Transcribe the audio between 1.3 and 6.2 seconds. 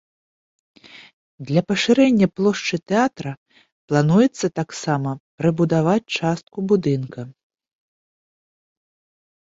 Для пашырэння плошчы тэатра плануецца таксама прыбудаваць